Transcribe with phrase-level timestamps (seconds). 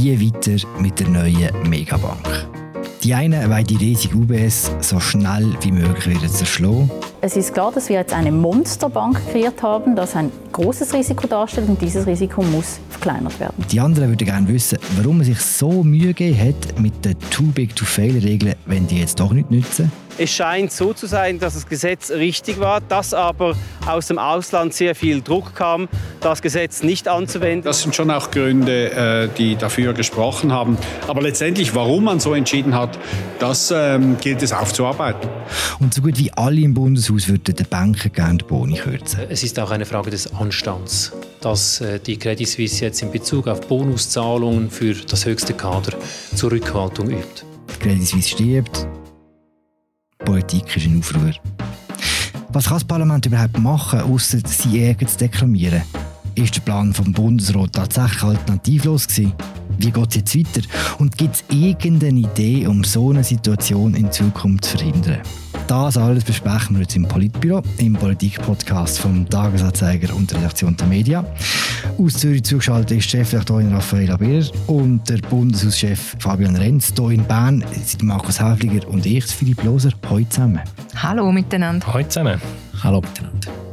[0.00, 2.48] wie weiter mit der neuen Megabank.
[3.02, 6.88] Die einen wollen die riesige UBS so schnell wie möglich wieder zerschlagen.
[7.20, 11.68] Es ist klar, dass wir jetzt eine Monsterbank kreiert haben, das ein großes Risiko darstellt
[11.68, 13.64] und dieses Risiko muss verkleinert werden.
[13.72, 17.46] Die anderen würden gerne wissen, warum man sich so Mühe gegeben hat mit den Too
[17.46, 19.90] Big to Fail Regeln, wenn die jetzt doch nicht nützen.
[20.16, 24.72] Es scheint so zu sein, dass das Gesetz richtig war, dass aber aus dem Ausland
[24.74, 25.88] sehr viel Druck kam,
[26.20, 27.64] das Gesetz nicht anzuwenden.
[27.64, 30.78] Das sind schon auch Gründe, äh, die dafür gesprochen haben.
[31.08, 32.96] Aber letztendlich, warum man so entschieden hat,
[33.40, 35.28] das ähm, gilt es aufzuarbeiten.
[35.78, 39.20] Und so gut wie alle im Bundeshaus würden den Banken gerne die Boni kürzen.
[39.28, 43.48] Es ist auch eine Frage des Anstands, dass äh, die Credit Suisse jetzt in Bezug
[43.48, 45.96] auf Bonuszahlungen für das höchste Kader
[46.34, 47.44] Zurückhaltung übt.
[47.74, 48.86] Die Credit Suisse stirbt,
[50.18, 51.32] Politik ist in Aufruhr.
[52.50, 55.82] Was kann das Parlament überhaupt machen, außer sie Ärger zu deklamieren?
[56.34, 59.32] Ist der Plan vom Bundesrat tatsächlich alternativlos gewesen?
[59.78, 60.66] Wie geht es jetzt weiter?
[60.98, 65.20] Und gibt es irgendeine Idee, um so eine Situation in Zukunft zu verhindern?
[65.68, 70.86] Das alles besprechen wir jetzt im Politbüro, im Politik-Podcast vom Tagesanzeiger und der Redaktion der
[70.86, 71.24] Media.
[71.96, 76.92] Aus Zürich zugeschaltet ist Chefredaktorin Raffaella Birrer und der Bundeshauschef Fabian Renz.
[76.96, 79.90] Hier in Bern sind Markus Häfliger und ich, Philipp Loser.
[80.08, 80.60] Hallo zusammen.
[80.96, 81.86] Hallo miteinander.
[81.86, 82.40] Hallo zusammen.
[82.82, 83.67] Hallo miteinander.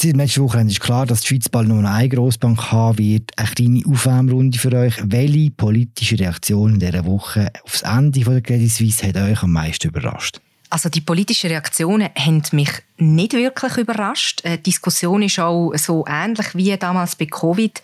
[0.00, 3.32] Seit letzter Woche ist klar, dass die Schweiz bald nur eine Grossbank haben wird.
[3.36, 4.94] Eine kleine Aufwärmrunde für euch.
[5.02, 9.88] Welche politische Reaktion in dieser Woche aufs Ende der Credit Suisse hat euch am meisten
[9.88, 10.40] überrascht?
[10.70, 14.44] Also die politischen Reaktionen haben mich nicht wirklich überrascht.
[14.44, 17.82] Äh, die Diskussion ist auch so ähnlich wie damals bei Covid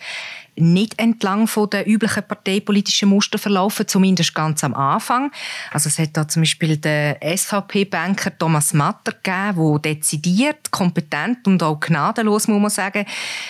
[0.55, 5.31] nicht entlang von der üblichen parteipolitischen Muster verlaufen, zumindest ganz am Anfang.
[5.71, 11.61] Also es hat da zum Beispiel den SVP-Banker Thomas Matter gegeben, der dezidiert, kompetent und
[11.63, 13.05] auch gnadenlos, muss man sagen,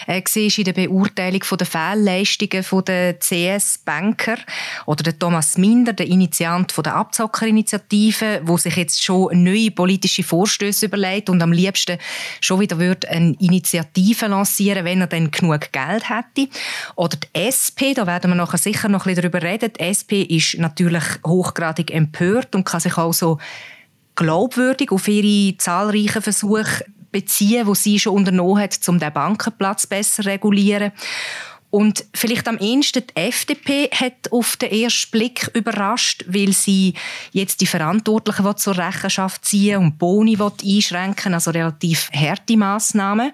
[0.08, 4.38] äh, war in der Beurteilung der Fehlleistungen der CS-Banker.
[4.85, 10.85] Oder der Thomas Minder, der Initiant der Abzockerinitiative, wo sich jetzt schon neue politische Vorstöße
[10.85, 11.97] überlegt und am liebsten
[12.41, 12.78] schon wieder
[13.09, 16.50] eine Initiative lancieren, wenn er dann genug Geld hätte.
[16.95, 19.72] Oder die SP, da werden wir nachher sicher noch ein bisschen darüber reden.
[19.73, 23.38] Die SP ist natürlich hochgradig empört und kann sich auch so
[24.16, 30.23] glaubwürdig auf ihre zahlreichen Versuche beziehen, die sie schon unternommen hat, um den Bankenplatz besser
[30.23, 30.91] zu regulieren.
[31.69, 36.94] Und vielleicht am ehesten die FDP hat auf den ersten Blick überrascht, weil sie
[37.34, 43.34] jetzt die Verantwortlichen zur Rechenschaft ziehen und Boni einschränken, also relativ harte Massnahmen.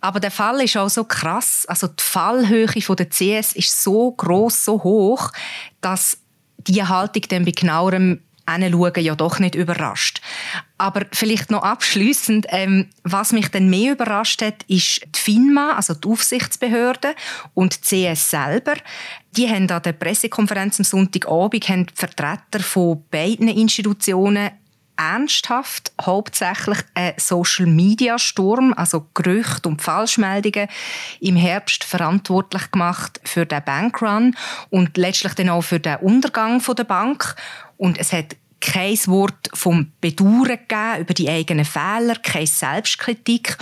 [0.00, 1.64] Aber der Fall ist auch so krass.
[1.66, 5.32] Also die Fallhöhe der CS ist so groß, so hoch,
[5.80, 6.18] dass
[6.58, 10.20] die Haltung dann bei genauerem Hinschauen ja doch nicht überrascht.
[10.78, 15.94] Aber vielleicht noch abschließend, ähm, was mich dann mehr überrascht hat, ist die FINMA, also
[15.94, 17.14] die Aufsichtsbehörde
[17.54, 18.74] und die CS selber.
[19.36, 24.50] Die haben an der Pressekonferenz am Sonntagabend haben Vertreter von beiden Institutionen
[24.96, 30.68] ernsthaft hauptsächlich ein Social-Media-Sturm, also Gerüchte und Falschmeldungen,
[31.20, 34.36] im Herbst verantwortlich gemacht für den Bankrun
[34.70, 37.36] und letztlich dann auch für den Untergang der Bank.
[37.76, 43.58] Und es hat kein Wort vom Bedauern gegeben über die eigenen Fehler, keine Selbstkritik.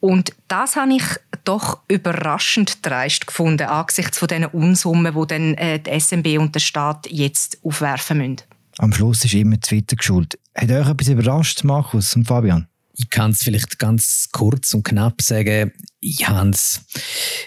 [0.00, 1.04] Und das habe ich
[1.44, 6.60] doch überraschend dreist gefunden, angesichts von diesen Unsummen, die dann äh, die SMB und der
[6.60, 8.53] Staat jetzt aufwerfen müssen.
[8.78, 10.38] Am Schluss ist immer Twitter geschuld.
[10.54, 12.68] Hat euch etwas überrascht, Markus und Fabian?
[12.96, 15.72] Ich kann es vielleicht ganz kurz und knapp sagen.
[15.98, 16.82] Ich habe es,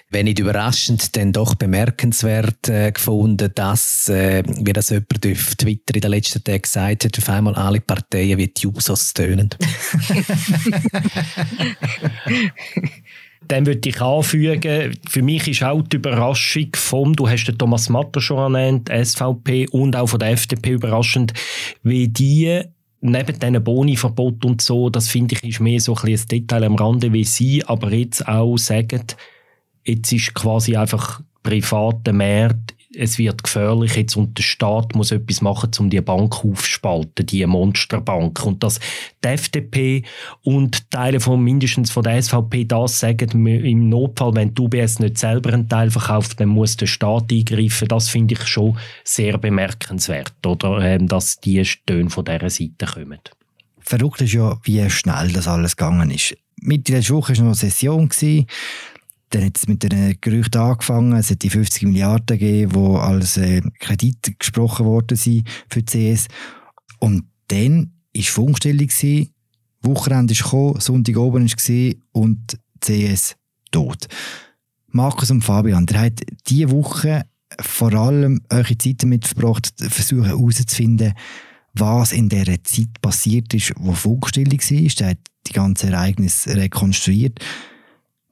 [0.09, 5.95] wenn nicht überraschend, dann doch bemerkenswert äh, gefunden, dass, äh, wie das jemand auf Twitter
[5.95, 9.49] in den letzten Tagen gesagt hat, auf einmal alle Parteien wie die Jusos tönen.
[13.47, 17.89] Dann würde ich anfügen, für mich ist auch die Überraschung vom, du hast den Thomas
[17.89, 21.33] Matter schon erwähnt, SVP und auch von der FDP überraschend,
[21.83, 22.61] wie die
[22.99, 26.75] neben diesen Boni-Verbot und so, das finde ich ist mehr so ein, ein Detail am
[26.75, 29.03] Rande, wie sie aber jetzt auch sagen,
[29.85, 35.41] jetzt ist quasi einfach privater Markt es wird gefährlich jetzt und der Staat muss etwas
[35.41, 38.45] machen, um die Bank aufzuspalten, die Monsterbank.
[38.45, 38.79] Und dass
[39.23, 40.03] die FDP
[40.41, 45.17] und Teile von mindestens von der SVP das sagen, im Notfall, wenn die UBS nicht
[45.17, 47.89] selber einen Teil verkauft, dann muss der Staat eingreifen.
[47.89, 53.19] Das finde ich schon sehr bemerkenswert, oder, ähm, dass die Töne von dieser Seite kommen.
[53.79, 56.35] Verrückt ist ja, wie schnell das alles gegangen ist.
[56.59, 58.09] Mitte der Woche war noch eine Session.
[59.29, 61.13] Dann hat es mit den Gerüchten angefangen.
[61.13, 66.13] Es hat die 50 Milliarden gegeben, die als äh, Kredit gesprochen worden sind für die
[66.13, 66.27] CS.
[66.99, 69.31] Und dann war Funkstelle, die
[69.81, 73.35] Wochenende ist gekommen, Sonntag oben war und CS
[73.71, 74.07] tot.
[74.87, 77.25] Markus und Fabian, ihr habt diese Woche
[77.59, 81.13] vor allem eure Zeit damit verbracht, versuchen herauszufinden,
[81.73, 84.71] was in dieser Zeit passiert ist, wo Funkstille war.
[84.71, 87.39] Ihr habt die ganzen Ereignisse rekonstruiert.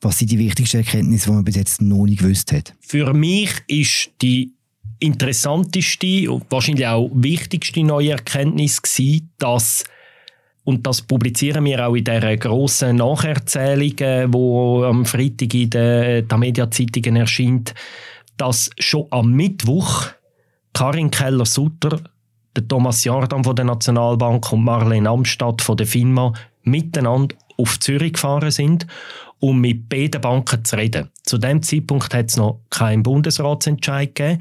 [0.06, 2.76] Was sind die wichtigsten Erkenntnisse, die man bis jetzt noch nicht gewusst hat?
[2.80, 4.52] Für mich ist die
[5.00, 9.84] interessanteste und wahrscheinlich auch wichtigste neue Erkenntnis gewesen, dass
[10.64, 17.16] und das publizieren wir auch in der grossen Nacherzählung, die am Freitag in den Media-Zeitungen
[17.16, 17.74] erscheint,
[18.38, 20.06] dass schon am Mittwoch
[20.74, 22.00] Karin Keller-Sutter,
[22.68, 28.52] Thomas Jordan von der Nationalbank und Marlene Amstadt von der FINMA miteinander auf Zürich gefahren
[28.52, 28.86] sind
[29.40, 31.10] um mit beiden Banken zu reden.
[31.24, 34.40] Zu dem Zeitpunkt hat es noch keinen Bundesratsentscheid gegeben.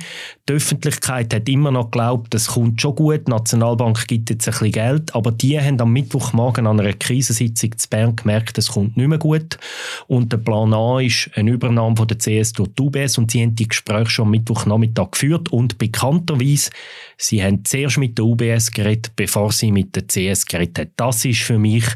[0.49, 4.53] Die Öffentlichkeit hat immer noch geglaubt, es kommt schon gut, die Nationalbank gibt jetzt ein
[4.53, 8.97] bisschen Geld, aber die haben am Mittwochmorgen an einer Krisensitzung zu Bern gemerkt, es kommt
[8.97, 9.59] nicht mehr gut.
[10.07, 13.43] Und der Plan A ist eine Übernahme von der CS durch die UBS und sie
[13.43, 16.71] haben die Gespräche schon am Mittwochnachmittag geführt und bekannterweise,
[17.17, 20.91] sie haben zuerst mit der UBS geredet, bevor sie mit der CS geredet haben.
[20.97, 21.87] Das ist für mich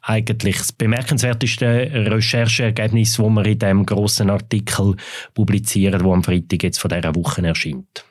[0.00, 2.06] eigentlich das bemerkenswerteste
[2.48, 4.96] Rechercheergebnis, das wir in diesem grossen Artikel
[5.34, 8.04] publizieren, der am Freitag jetzt von dieser Woche erscheint.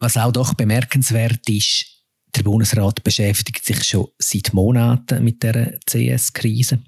[0.00, 1.86] Was auch doch bemerkenswert ist,
[2.34, 6.80] der Bundesrat beschäftigt sich schon seit Monaten mit der CS-Krise.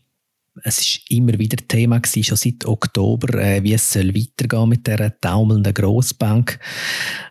[0.63, 4.87] Es ist immer wieder Thema gewesen, schon seit Oktober, äh, wie es soll weitergehen mit
[4.87, 6.59] der taumelnden Grossbank.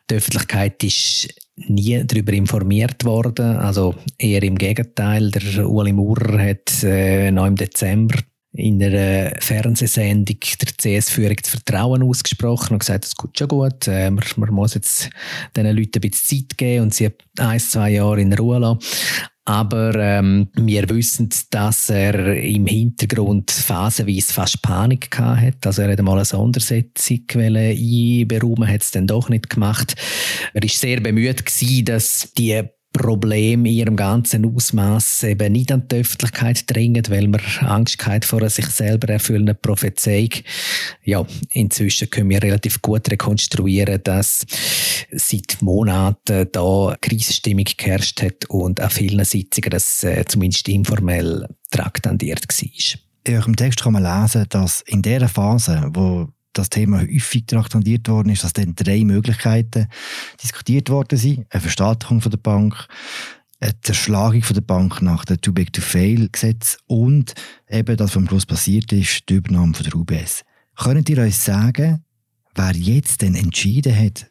[0.10, 3.58] Die Öffentlichkeit ist nie darüber informiert worden.
[3.58, 5.32] Also eher im Gegenteil.
[5.32, 8.20] Der Uli Maurer hat äh, noch im Dezember
[8.54, 14.12] in einer Fernsehsendung der CS-Führung das Vertrauen ausgesprochen und gesagt, es geht schon gut, äh,
[14.12, 15.10] man, man, muss jetzt
[15.56, 17.10] diesen Leuten ein bisschen Zeit geben und sie
[17.40, 18.80] ein, zwei Jahre in Ruhe lassen.
[19.46, 25.68] Aber ähm, wir wissen, dass er im Hintergrund phasenweise fast Panik gehabt hat.
[25.68, 29.96] Also er hat einmal eine Sondersetzung einberufen, hat es dann doch nicht gemacht.
[30.54, 35.88] Er ist sehr bemüht gewesen, dass die Problem in ihrem ganzen Ausmaß eben nicht an
[35.90, 40.30] die Öffentlichkeit dringen, weil man Angst hat vor einer sich selber erfüllenden Prophezeiung.
[41.04, 44.46] Ja, inzwischen können wir relativ gut rekonstruieren, dass
[45.12, 52.46] seit Monaten da Krisenstimmung geherrscht hat und an vielen Sitzungen das äh, zumindest informell traktandiert
[52.48, 53.00] war.
[53.26, 58.08] In eurem Text kann man lesen, dass in der Phase, wo das Thema häufig traktandiert
[58.08, 59.88] worden ist, dass dann drei Möglichkeiten
[60.42, 61.46] diskutiert worden sind.
[61.50, 62.88] Eine Verstaatlichung der Bank,
[63.60, 67.34] eine Zerschlagung der Bank nach dem Too Big to Fail Gesetz und
[67.70, 70.44] eben, das, was am Schluss passiert ist, die Übernahme von der UBS.
[70.76, 72.04] Könnt ihr uns sagen,
[72.56, 74.28] wer jetzt denn entschieden hat,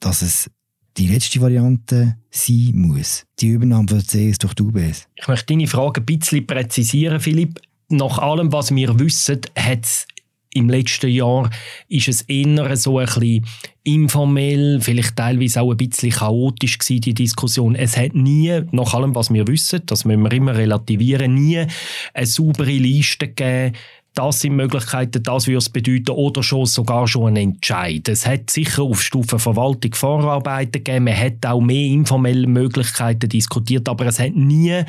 [0.00, 0.50] dass es
[0.96, 3.26] die letzte Variante sein muss?
[3.40, 5.08] Die Übernahme von der CS durch die UBS?
[5.14, 7.60] Ich möchte deine Frage ein bisschen präzisieren, Philipp.
[7.88, 10.06] Nach allem, was wir wissen, hat es
[10.54, 11.50] im letzten Jahr
[11.88, 13.46] ist es eher so ein bisschen
[13.82, 17.74] informell, vielleicht teilweise auch ein bisschen chaotisch gewesen, die Diskussion.
[17.74, 21.66] Es hat nie, nach allem, was wir wissen, das müssen wir immer relativieren, nie
[22.14, 23.76] eine saubere Liste gegeben,
[24.14, 28.08] das sind Möglichkeiten, das würde es bedeuten, oder schon sogar schon ein Entscheid.
[28.08, 33.88] Es hat sicher auf Stufe Verwaltung Vorarbeiten gegeben, man hat auch mehr informelle Möglichkeiten diskutiert,
[33.88, 34.82] aber es hat nie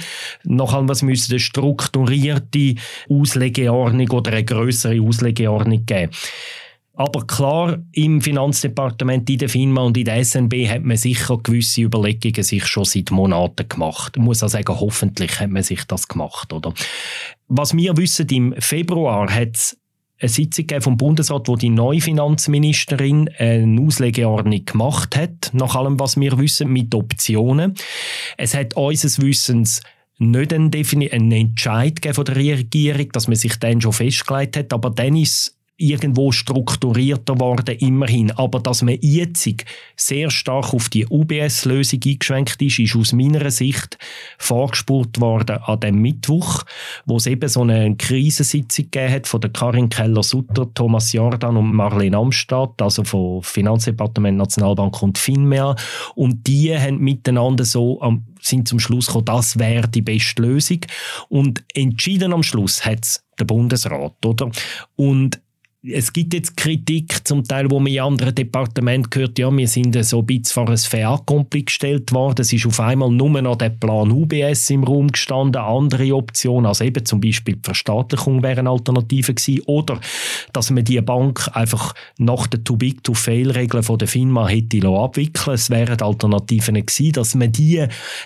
[0.44, 2.76] nach allem, was müssen, eine strukturierte
[3.10, 6.12] Auslegeordnung oder eine größere Auslegeordnung geben.
[6.98, 11.82] Aber klar, im Finanzdepartement, in der FINMA und in der SNB hat man sicher gewisse
[11.82, 14.14] Überlegungen sich schon seit Monaten gemacht.
[14.16, 16.74] Ich muss auch sagen, hoffentlich hat man sich das gemacht, oder?
[17.48, 19.78] Was wir wissen, im Februar hat es
[20.20, 26.20] eine Sitzung vom Bundesrat, wo die neue Finanzministerin eine Auslegeordnung gemacht hat, nach allem, was
[26.20, 27.76] wir wissen, mit Optionen.
[28.38, 29.82] Es hat unseres Wissens
[30.18, 35.18] nicht einen, Entscheid von der Regierung, dass man sich dann schon festgelegt hat, aber dann
[35.18, 38.32] ist irgendwo strukturierter worden, immerhin.
[38.32, 39.50] Aber dass man jetzt
[39.96, 43.98] sehr stark auf die UBS-Lösung eingeschränkt ist, ist aus meiner Sicht
[44.38, 46.64] vorgespurt worden an dem Mittwoch,
[47.06, 51.74] wo es eben so eine Krisensitzung gegeben hat von der Karin Keller-Sutter, Thomas Jordan und
[51.74, 55.76] Marlene Amstadt, also vom Finanzdepartement, Nationalbank und FINMEA.
[56.16, 58.00] Und die haben miteinander so
[58.42, 60.80] sind zum Schluss gekommen, das wäre die beste Lösung.
[61.30, 64.52] Und entschieden am Schluss hat es der Bundesrat, oder?
[64.96, 65.42] Und
[65.92, 70.04] es gibt jetzt Kritik, zum Teil, wo man in anderen Departementen hört, ja, wir sind
[70.04, 72.42] so ein bisschen vor ein Fait gestellt worden.
[72.42, 76.84] Es ist auf einmal nur noch der Plan UBS im Raum gestanden, andere Optionen, also
[76.84, 80.00] eben zum Beispiel die Verstaatlichung wäre eine Alternative gewesen, oder
[80.54, 86.02] dass man die Bank einfach nach den Too-Big-to-Fail-Regeln von der FINMA hätte abwickeln Es wären
[86.02, 87.86] Alternativen gewesen, dass man die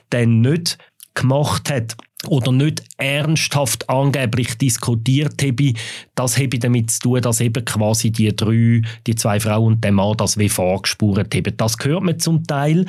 [0.09, 0.77] dann nicht
[1.13, 1.95] gemacht hat.
[2.27, 5.73] Oder nicht ernsthaft angeblich diskutiert habe,
[6.15, 9.93] das habe damit zu tun, dass eben quasi die drei, die zwei Frauen und der
[9.93, 11.57] Mann das wie vorgespurt haben.
[11.57, 12.85] Das gehört man zum Teil.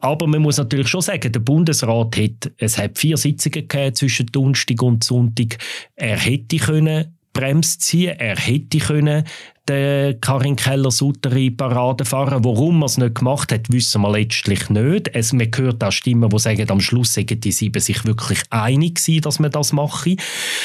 [0.00, 4.82] Aber man muss natürlich schon sagen, der Bundesrat hat, es hat vier Sitzungen zwischen Donnerstag
[4.82, 5.58] und Sonntag.
[5.94, 8.18] Er hätte können Bremse ziehen.
[8.18, 9.24] Er hätte können
[9.68, 12.44] den Karin Keller-Sutter in Parade fahren.
[12.44, 15.14] Warum er es nicht gemacht hat, wissen wir letztlich nicht.
[15.14, 18.96] Es, man hört auch Stimmen, die sagen, am Schluss sagen die sieben sich wirklich einig
[18.96, 20.16] gewesen, dass man das mache.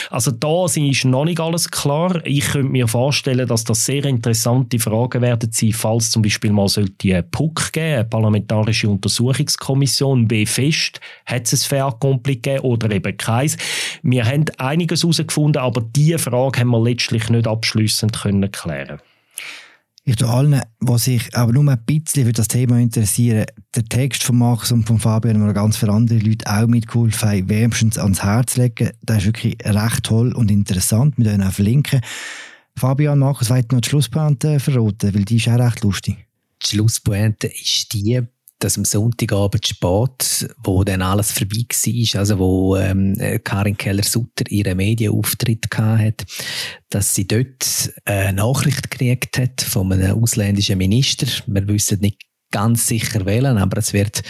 [0.10, 2.26] Also da ist noch nicht alles klar.
[2.26, 6.68] Ich könnte mir vorstellen, dass das sehr interessante Fragen werden sein, falls zum Beispiel mal
[6.68, 12.90] sollte eine PUC geben, eine Parlamentarische Untersuchungskommission, wie fest hat es ein Fair-Accompli gegeben oder
[12.90, 13.58] eben keins.
[14.02, 18.87] Wir haben einiges herausgefunden, aber diese Frage haben wir letztlich nicht abschließend können klären
[20.08, 23.46] ich tue allen, die sich aber nur ein bisschen für das Thema interessieren,
[23.76, 27.50] den Text von Markus und von Fabian und ganz viele andere Leute auch mitgeholfen haben,
[27.50, 28.92] wärmstens ans Herz legen.
[29.02, 31.16] Das ist wirklich recht toll und interessant.
[31.18, 32.00] Wir können auch verlinken.
[32.78, 36.26] Fabian, Markus, wollt noch die Schlusspointe verraten, weil die ist auch recht lustig.
[36.64, 38.22] Die Schlusspointe ist die,
[38.60, 44.78] dass am Sonntagabend spät, wo dann alles vorbei war, also wo ähm, Karin Keller-Sutter ihren
[44.78, 46.26] Medienauftritt hat,
[46.90, 51.28] dass sie dort eine Nachricht gekriegt hat von einem ausländischen Minister.
[51.46, 52.22] Wir wissen nicht
[52.52, 54.24] ganz sicher wählen, aber es wird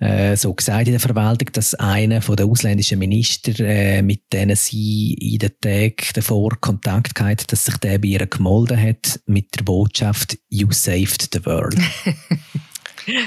[0.00, 4.56] äh, so gesagt in der Verwaltung, dass einer von den ausländischen Minister, äh, mit denen
[4.56, 9.54] sie in den Tagen davor Kontakt hatte, dass sich der bei ihr gemolden hat mit
[9.56, 11.78] der Botschaft «You saved the world».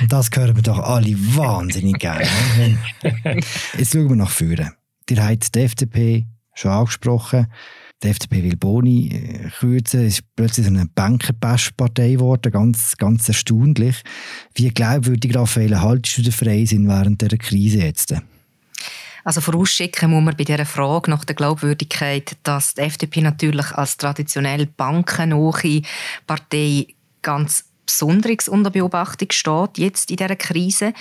[0.08, 2.28] Das hören wir doch alle wahnsinnig gerne.
[3.78, 4.74] Jetzt schauen wir nach vorne.
[5.10, 7.48] Ihr habt die FDP schon angesprochen.
[8.04, 10.06] Die FDP will Boni äh, kürzen.
[10.06, 12.52] Es ist plötzlich eine Bankenpestpartei geworden.
[12.52, 14.04] Ganz, ganz erstaunlich.
[14.56, 18.16] Wie glaubwürdig, Raphael, haltest du den Freisinn während dieser Krise jetzt?
[19.26, 23.98] Also vorausschicken muss man bei dieser Frage nach der Glaubwürdigkeit, dass die FDP natürlich als
[23.98, 25.82] traditionell bankennahe
[26.26, 26.88] Partei
[27.22, 30.94] ganz Besonderes unter Beobachtung steht, jetzt in dieser Krise.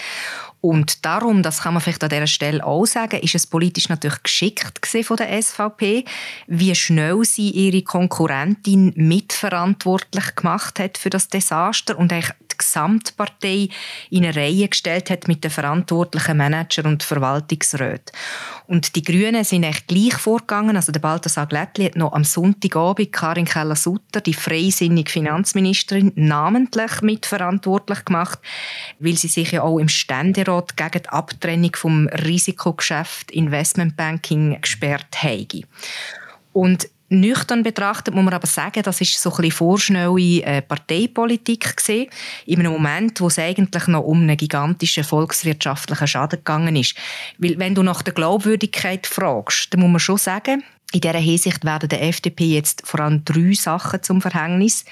[0.61, 4.23] Und darum, das kann man vielleicht an dieser Stelle auch sagen, ist es politisch natürlich
[4.23, 6.05] geschickt von der SVP,
[6.47, 13.69] wie schnell sie ihre Konkurrentin mitverantwortlich gemacht hat für das Desaster und eigentlich Gesamtpartei
[14.11, 18.13] in eine Reihe gestellt hat mit den verantwortlichen Manager und Verwaltungsräten.
[18.67, 20.77] Und die Grünen sind echt gleich vorgegangen.
[20.77, 28.05] Also der Balthasar Glättli hat noch am Sonntagabend Karin Keller-Sutter, die freisinnige Finanzministerin, namentlich mitverantwortlich
[28.05, 28.39] gemacht,
[28.99, 35.65] weil sie sich ja auch im Ständerat gegen die Abtrennung vom Risikogeschäft Investmentbanking gesperrt haben.
[36.53, 41.77] Und Nüchtern betrachtet muss man aber sagen, das ist so ein bisschen vorschnelle äh, Parteipolitik
[41.77, 42.11] gewesen,
[42.47, 46.95] in einem Moment, wo es eigentlich noch um einen gigantischen volkswirtschaftlichen Schaden gegangen ist.
[47.39, 50.63] Weil wenn du nach der Glaubwürdigkeit fragst, dann muss man schon sagen,
[50.93, 54.85] in dieser Hinsicht werden der FDP jetzt vor allem drei Sachen zum Verhängnis.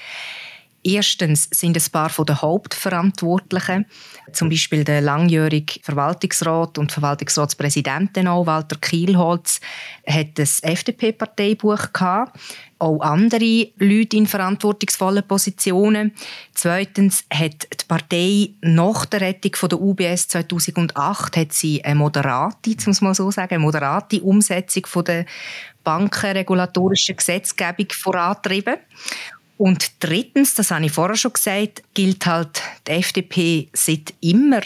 [0.83, 3.85] Erstens sind ein paar den Hauptverantwortlichen,
[4.31, 9.59] zum Beispiel der langjährige Verwaltungsrat und Verwaltungsratspräsident Walter Kielholz,
[10.05, 12.39] hat das FDP-Parteibuch gehabt.
[12.79, 16.13] Auch andere Leute in verantwortungsvollen Positionen.
[16.53, 23.01] Zweitens hat die Partei nach der Rettung der UBS 2008 hat sie eine moderate, muss
[23.01, 25.25] man so sagen, eine moderate Umsetzung der
[25.83, 28.75] bankenregulatorischen Gesetzgebung vorantrieben.
[29.57, 34.61] Und drittens, das habe ich vorher schon gesagt, gilt halt die FDP seit immer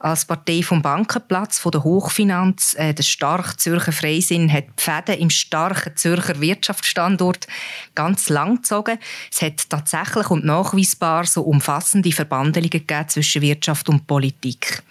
[0.00, 2.74] als Partei vom Bankenplatz, von der Hochfinanz.
[2.78, 7.46] Äh, der starke Zürcher Freisinn hat die Fäden im starken Zürcher Wirtschaftsstandort
[7.94, 8.98] ganz lang gezogen.
[9.30, 14.82] Es hat tatsächlich und nachweisbar so umfassende Verbandlungen gegeben zwischen Wirtschaft und Politik.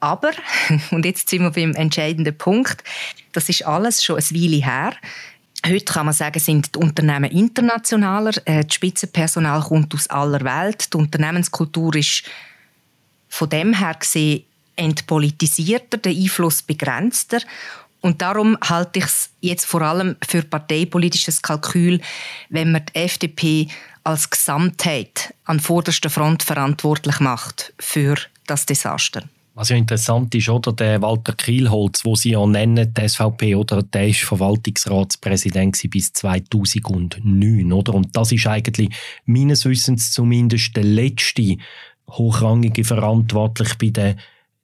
[0.00, 0.32] Aber,
[0.90, 2.84] und jetzt sind wir beim entscheidenden Punkt,
[3.32, 4.92] das ist alles schon ein Weile her.
[5.64, 10.92] Heute kann man sagen, sind die Unternehmen internationaler, äh, das Spitzenpersonal kommt aus aller Welt,
[10.92, 12.24] die Unternehmenskultur ist
[13.28, 14.44] von dem her gesehen
[14.76, 17.40] entpolitisierter, der Einfluss begrenzter.
[18.00, 22.00] Und darum halte ich es jetzt vor allem für parteipolitisches Kalkül,
[22.48, 23.68] wenn man die FDP
[24.02, 28.16] als Gesamtheit an vorderster Front verantwortlich macht für
[28.46, 29.22] das Desaster.
[29.54, 33.82] Was ja interessant ist, oder der Walter Kielholz, wo Sie ja nennen, die SVP, oder
[33.82, 37.94] der ist Verwaltungsratspräsident bis 2009, oder?
[37.94, 38.88] Und das ist eigentlich
[39.26, 41.58] meines Wissens zumindest der letzte
[42.08, 44.16] hochrangige Verantwortliche bei der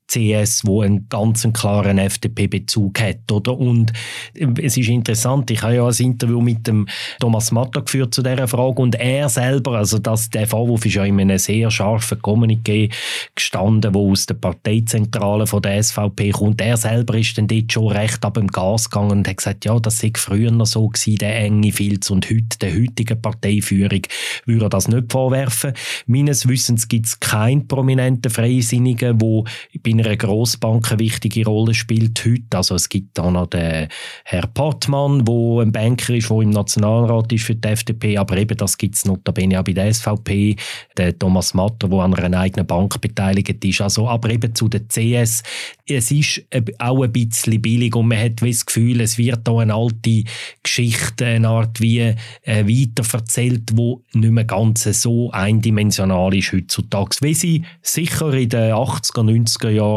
[0.08, 3.56] CS, wo einen ganz klaren FDP-Bezug hat, oder?
[3.56, 3.92] Und
[4.34, 6.88] es ist interessant, ich habe ja ein Interview mit dem
[7.20, 11.04] Thomas Matter geführt zu dieser Frage und er selber, also das, der Vorwurf ist ja
[11.04, 12.90] in einem sehr scharfen Kommuniqué
[13.34, 16.60] gestanden, wo aus der Parteizentrale von der SVP kommt.
[16.60, 19.78] Er selber ist dann dort schon recht ab dem Gas gegangen und hat gesagt, ja,
[19.78, 24.02] das sei früher noch so gewesen, der enge Filz und heute, der heutigen Parteiführung,
[24.46, 25.74] würde er das nicht vorwerfen.
[26.06, 29.42] Meines Wissens gibt es keinen prominenten Freisinnigen, der
[29.82, 32.56] bei einer Grossbank eine wichtige Rolle spielt heute.
[32.56, 33.88] Also es gibt da noch den
[34.24, 38.56] Herr Pottmann, der ein Banker ist, der im Nationalrat ist für die FDP, aber eben
[38.56, 40.56] das gibt es notabene auch bei der SVP,
[40.96, 43.80] der Thomas Matter, der an einer eigenen Bank beteiligt ist.
[43.80, 45.42] Also, aber eben zu der CS,
[45.86, 46.44] es ist
[46.78, 50.24] auch ein bisschen billig und man hat das Gefühl, es wird da eine alte
[50.62, 52.14] Geschichte, eine Art wie äh,
[52.44, 59.22] weiterverzählt, wo nicht mehr ganz so eindimensional ist heutzutage, wie sie sicher in den 80er,
[59.22, 59.87] 90er Jahren,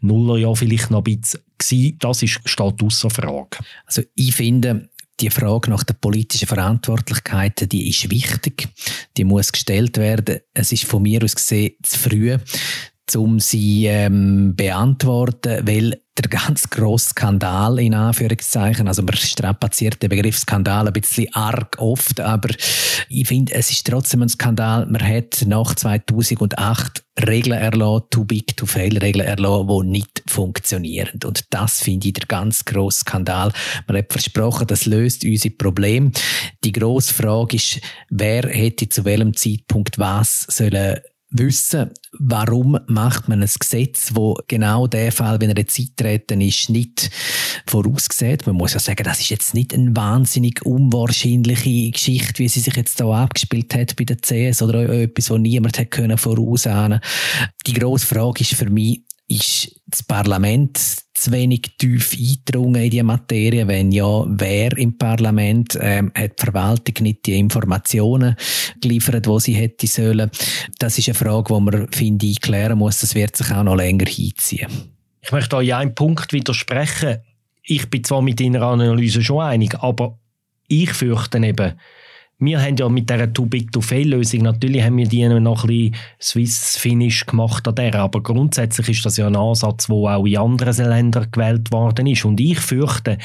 [0.00, 1.98] Nuller Jahren vielleicht noch ein bisschen.
[1.98, 3.58] Das ist, steht außer Frage.
[3.86, 4.88] Also ich finde,
[5.20, 8.68] die Frage nach der politischen Verantwortlichkeit, die ist wichtig.
[9.16, 10.40] Die muss gestellt werden.
[10.52, 12.36] Es ist von mir aus gesehen zu früh,
[13.14, 20.10] um sie ähm, beantworten, weil der ganz grosse Skandal in Anführungszeichen, also man strapaziert den
[20.10, 22.50] Begriff Skandal ein bisschen arg oft, aber
[23.08, 24.86] ich finde, es ist trotzdem ein Skandal.
[24.86, 31.20] Man hat nach 2008 Regeln erlassen, too big to fail Regeln erlassen, die nicht funktionieren.
[31.24, 33.52] Und das finde ich der ganz grosse Skandal.
[33.86, 36.12] Man hat versprochen, das löst unsere Probleme.
[36.62, 41.00] Die grosse Frage ist, wer hätte zu welchem Zeitpunkt was sollen
[41.34, 46.70] wissen, warum macht man ein Gesetz, wo genau der Fall, wenn er jetzt eintreten ist,
[46.70, 47.10] nicht
[47.66, 48.38] vorausgesehen.
[48.46, 52.76] Man muss ja sagen, das ist jetzt nicht eine wahnsinnig unwahrscheinliche Geschichte, wie sie sich
[52.76, 57.00] jetzt da abgespielt hat bei der CS oder etwas, wo niemand hätte können vorausahnen.
[57.66, 60.78] Die grosse Frage ist für mich, ist das Parlament
[61.14, 63.66] zu wenig tief eingedrungen in die Materie?
[63.66, 68.36] Wenn ja, wer im Parlament ähm, hat die Verwaltung nicht die Informationen
[68.80, 70.30] geliefert, die sie hätte sollen?
[70.78, 73.00] Das ist eine Frage, die man, finde ich, klären muss.
[73.00, 74.68] Das wird sich auch noch länger hinziehen.
[75.22, 77.20] Ich möchte euch einen Punkt widersprechen.
[77.62, 80.18] Ich bin zwar mit Ihrer Analyse schon einig, aber
[80.68, 81.72] ich fürchte eben,
[82.38, 85.64] wir haben ja mit dieser Too Big to Fail Lösung, natürlich haben wir die noch
[85.64, 89.96] ein bisschen Swiss Finish gemacht an der, aber grundsätzlich ist das ja ein Ansatz, der
[89.96, 92.24] auch in anderen Ländern gewählt worden ist.
[92.24, 93.18] Und ich fürchte,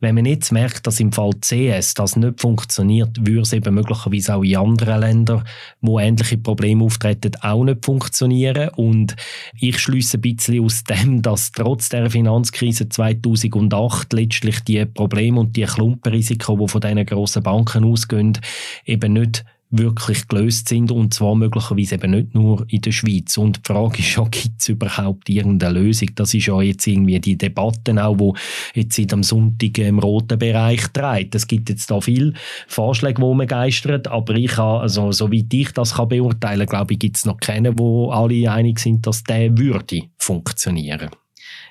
[0.00, 4.34] wenn man jetzt merkt, dass im Fall CS das nicht funktioniert, würde es eben möglicherweise
[4.34, 5.44] auch in anderen Ländern,
[5.80, 8.70] wo ähnliche Probleme auftreten, auch nicht funktionieren.
[8.70, 9.14] Und
[9.60, 15.56] ich schließe ein bisschen aus dem, dass trotz der Finanzkrise 2008 letztlich die Probleme und
[15.56, 18.38] die Klumpenrisiken, die von diesen grossen Banken ausgehen,
[18.84, 23.36] eben nicht wirklich gelöst sind und zwar möglicherweise eben nicht nur in der Schweiz.
[23.36, 26.10] Und die Frage ist ja, gibt es überhaupt irgendeine Lösung?
[26.14, 28.34] Das ist ja jetzt irgendwie die Debatte auch, wo
[28.74, 31.34] jetzt seit am Sonntag im roten Bereich dreht.
[31.34, 32.32] Es gibt jetzt da viele
[32.68, 37.00] Vorschläge, die man geistert, aber ich habe, also soweit ich das kann beurteilen, glaube ich,
[37.00, 41.10] gibt es noch keinen, wo alle einig sind, dass der würde funktionieren.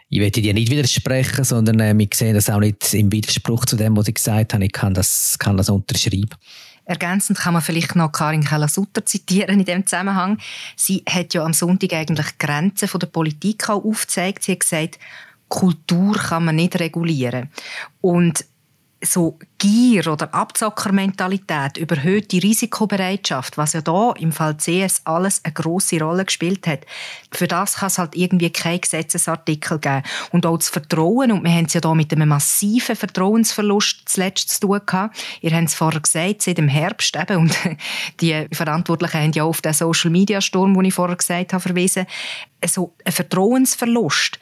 [0.09, 3.75] Ich werde dir nicht widersprechen, sondern äh, wir sehen das auch nicht im Widerspruch zu
[3.75, 4.63] dem, was ich gesagt habe.
[4.63, 6.29] Ich kann das, kann das unterschreiben.
[6.85, 10.37] Ergänzend kann man vielleicht noch Karin Keller-Sutter zitieren in dem Zusammenhang.
[10.75, 14.43] Sie hat ja am Sonntag eigentlich Grenzen von der Politik auch aufgezeigt.
[14.43, 14.99] Sie hat gesagt,
[15.49, 17.49] Kultur kann man nicht regulieren.
[18.01, 18.45] Und
[19.01, 25.99] so Gier oder Abzockermentalität, überhöhte Risikobereitschaft, was ja da im Fall CS alles eine große
[25.99, 26.85] Rolle gespielt hat,
[27.31, 30.03] für das kann es halt irgendwie keinen Gesetzesartikel geben.
[30.31, 34.49] Und auch das Vertrauen, und wir haben es ja da mit einem massiven Vertrauensverlust zuletzt
[34.49, 35.17] zu tun gehabt.
[35.41, 37.57] Ihr habt es vorher gesagt, seit dem Herbst eben, und
[38.21, 42.05] die Verantwortlichen haben ja auf den Social-Media-Sturm, den ich vorher gesagt habe, verwiesen.
[42.61, 44.39] Also ein Vertrauensverlust,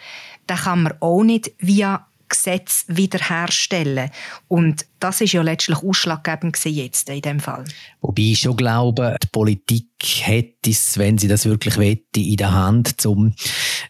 [0.49, 4.09] den kann man auch nicht via Gesetz wiederherstellen.
[4.47, 7.65] Und das ist ja letztlich ausschlaggebend jetzt in dem Fall.
[8.01, 9.87] Wobei ich schon glaube, die Politik
[10.21, 13.33] hätte es, wenn sie das wirklich wette, in der Hand, um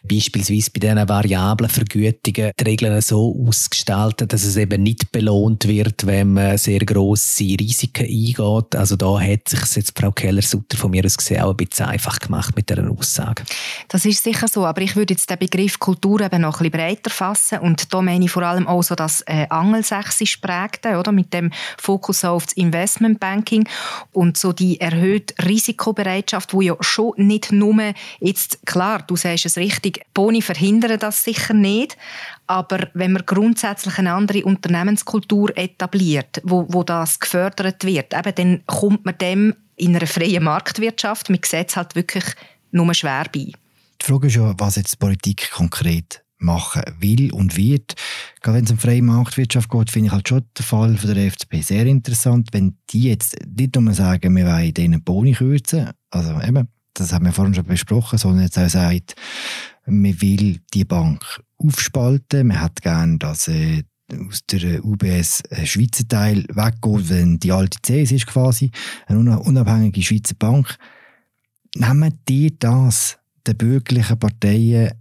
[0.02, 6.06] beispielsweise bei diesen variablen Vergütungen die Regeln so ausgestalten, dass es eben nicht belohnt wird,
[6.06, 8.76] wenn man sehr grosse Risiken eingeht.
[8.76, 12.18] Also da hat sich jetzt Frau Keller-Sutter von mir aus gesehen auch ein bisschen einfach
[12.18, 13.44] gemacht mit dieser Aussage.
[13.88, 16.72] Das ist sicher so, aber ich würde jetzt den Begriff Kultur eben noch ein bisschen
[16.72, 21.12] breiter fassen und da meine ich vor allem auch so das äh, angelsächsisch prägte, oder?
[21.12, 23.68] Mit dem Fokus auf das Investmentbanking
[24.12, 27.74] und so die erhöhte Risikobereitschaft, wo ja schon nicht nur
[28.20, 31.96] jetzt, klar, du sagst es richtig, Boni verhindern das sicher nicht,
[32.46, 38.66] aber wenn man grundsätzlich eine andere Unternehmenskultur etabliert, wo, wo das gefördert wird, eben, dann
[38.66, 42.24] kommt man dem in einer freien Marktwirtschaft mit Gesetz halt wirklich
[42.70, 43.40] nur schwer bei.
[43.40, 43.54] Die
[44.00, 47.94] Die Frage ist ja, was jetzt Politik konkret machen will und wird.
[48.42, 51.26] Gerade wenn es um freie Marktwirtschaft geht, finde ich halt schon den Fall von der
[51.26, 56.40] FDP sehr interessant, wenn die jetzt nicht nur sagen, wir wollen denen Boni kürzen, also
[56.40, 59.14] eben, das haben wir vorhin schon besprochen, sondern jetzt auch sagt,
[59.86, 63.82] man will die Bank aufspalten, man hat gern, dass äh,
[64.28, 68.70] aus der UBS Schweizer Teil weggeht, wenn die alte CS ist quasi,
[69.06, 70.76] eine unabhängige Schweizer Bank.
[71.74, 74.92] Nehmen die das den bürgerlichen Parteien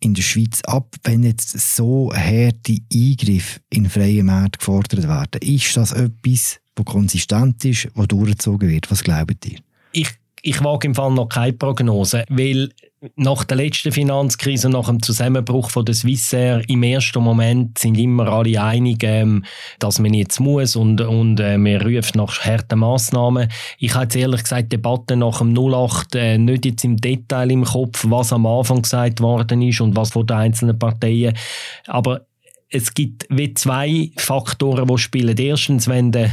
[0.00, 5.40] in der Schweiz ab, wenn jetzt so harte Eingriffe in freie Märkte gefordert werden?
[5.42, 8.90] Ist das etwas, das konsistent ist, das durchgezogen wird?
[8.90, 9.58] Was glaubt ihr?
[9.92, 10.08] Ich,
[10.42, 12.70] ich wage im Fall noch keine Prognose, weil
[13.16, 18.28] nach der letzten Finanzkrise, nach dem Zusammenbruch von der Swissair, im ersten Moment sind immer
[18.28, 19.44] alle einig, ähm,
[19.78, 23.50] dass man jetzt muss und, und äh, man ruft nach harten Massnahmen.
[23.78, 27.64] Ich habe jetzt ehrlich gesagt Debatten nach dem 08 äh, nicht jetzt im Detail im
[27.64, 31.34] Kopf, was am Anfang gesagt worden ist und was von den einzelnen Parteien.
[31.86, 32.26] Aber
[32.68, 35.36] es gibt wie zwei Faktoren, die spielen.
[35.36, 36.30] Erstens, wenn der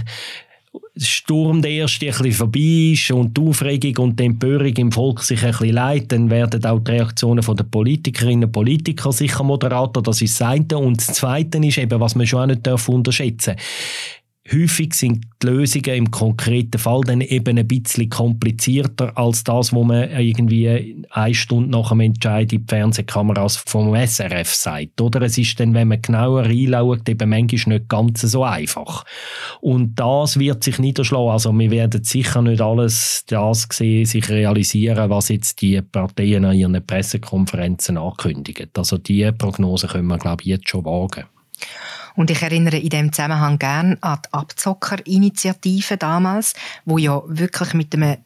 [0.95, 5.21] Sturm der erste ein bisschen vorbei ist und die Aufregung und die Empörung im Volk
[5.21, 10.01] sich ein bisschen leitet, dann werden auch die Reaktionen der Politikerinnen und Politiker sicher moderater.
[10.01, 10.77] Das ist das eine.
[10.77, 13.65] Und das Zweite ist eben, was man schon auch nicht unterschätzen darf
[14.51, 19.85] häufig sind die Lösungen im konkreten Fall dann eben ein bisschen komplizierter als das, was
[19.85, 24.99] man irgendwie eine Stunde nach dem Entscheid in die Fernsehkameras vom SRF sagt.
[25.01, 29.05] Oder es ist dann, wenn man genauer reinschaut, eben manchmal nicht ganz so einfach.
[29.61, 31.31] Und das wird sich niederschlagen.
[31.31, 36.55] Also wir werden sicher nicht alles das sehen, sich realisieren, was jetzt die Parteien an
[36.55, 38.69] ihren Pressekonferenzen ankündigen.
[38.75, 41.25] Also diese Prognose können wir, glaube ich, jetzt schon wagen.
[42.17, 47.93] Und ich erinnere in dem Zusammenhang gern an die Abzocker-Initiative damals, wo ja wirklich mit
[47.93, 48.17] einem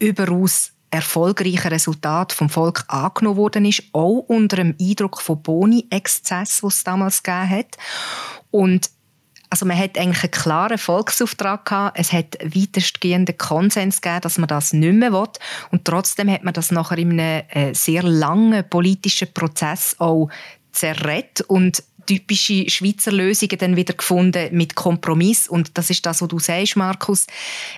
[0.00, 6.78] überaus erfolgreichen Resultat vom Volk angenommen worden ist, auch unter dem Eindruck von Boni-Exzess, was
[6.78, 7.76] es damals gegeben hat.
[8.50, 8.90] Und
[9.48, 12.00] also man hat eigentlich einen klaren Volksauftrag gehabt.
[12.00, 15.28] Es hat weitestgehenden Konsens gegeben, dass man das nicht mehr will.
[15.70, 20.30] Und trotzdem hat man das nachher in einem äh, sehr langen politischen Prozess auch
[20.72, 25.48] zerrett und typische Schweizer Lösungen dann wieder gefunden mit Kompromiss.
[25.48, 27.26] Und das ist das, was du sagst, Markus.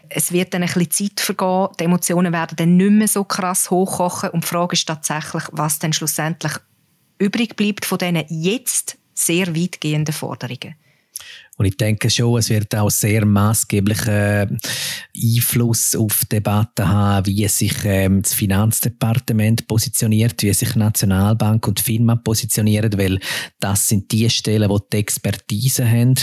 [0.09, 3.71] Es wird dann ein bisschen Zeit vergehen, die Emotionen werden dann nicht mehr so krass
[3.71, 6.53] hochkochen und die Frage ist tatsächlich, was dann schlussendlich
[7.19, 10.77] übrig bleibt von diesen jetzt sehr weitgehenden Forderungen.
[11.59, 14.59] Und ich denke schon, es wird auch sehr maßgeblichen
[15.15, 21.67] Einfluss auf die Debatte haben, wie sich ähm, das Finanzdepartement positioniert, wie sich die Nationalbank
[21.67, 23.19] und die FINMA positionieren, weil
[23.59, 26.15] das sind die Stellen, wo die Expertise haben.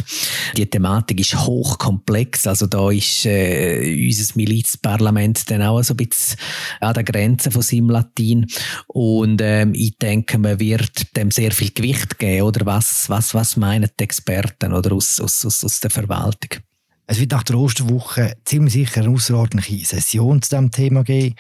[0.56, 6.40] Die Thematik ist hochkomplex, also da ist äh, unser Milizparlament dann auch so ein bisschen
[6.80, 8.48] an der Grenze von seinem Latin
[8.88, 12.66] und ähm, ich denke, man wird dem sehr viel Gewicht geben, oder?
[12.66, 14.94] Was, was, was meinen die Experten oder?
[14.94, 16.62] Aus aus, aus, aus der Verwaltung.
[17.08, 21.36] Es wird nach der Osterwoche ziemlich sicher eine außerordentliche Session zu diesem Thema geben.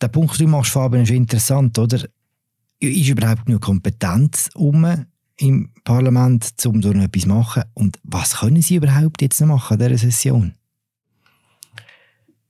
[0.00, 2.06] Der Punkt, den du machst, Fabian, ist interessant, oder?
[2.78, 7.62] Ist überhaupt genug Kompetenz um im Parlament, um so etwas zu machen?
[7.74, 10.54] Und was können sie überhaupt jetzt noch machen in dieser Session?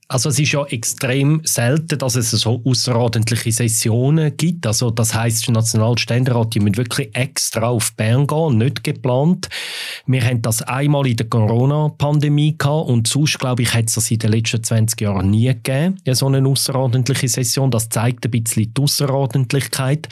[0.06, 4.66] Also es ist ja extrem selten, dass es so außerordentliche Sessionen gibt.
[4.66, 9.48] Also das heißt, der Nationalständerat, die müssen wirklich extra auf Bern gehen, nicht geplant.
[10.06, 14.10] Wir haben das einmal in der Corona-Pandemie gehabt und sonst, glaube ich, hat es das
[14.10, 17.70] in den letzten 20 Jahren nie gegeben, so eine außerordentliche Session.
[17.70, 20.08] Das zeigt ein bisschen die Außerordentlichkeit.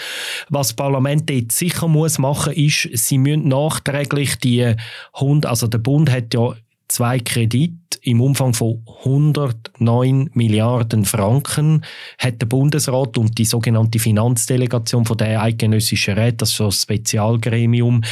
[0.48, 4.74] Was das Parlament jetzt sicher muss machen, ist, sie müssen nachträglich die
[5.14, 6.54] Hund, also der Bund hat ja
[6.88, 11.84] zwei Kredite im Umfang von 109 Milliarden Franken
[12.18, 16.72] hat der Bundesrat und die sogenannte Finanzdelegation von der Eidgenössischen Rat, das ist so ein
[16.72, 18.02] Spezialgremium,